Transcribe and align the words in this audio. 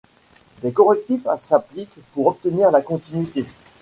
Des 0.63 0.71
correctifs 0.71 1.27
s'appliquent 1.37 1.99
pour 2.15 2.25
obtenir 2.25 2.71
la 2.71 2.81
continuité. 2.81 3.45